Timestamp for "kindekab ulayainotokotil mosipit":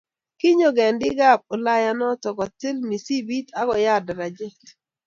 0.77-3.47